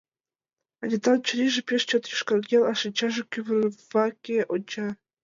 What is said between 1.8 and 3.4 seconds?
чот йошкарген, а шинчаже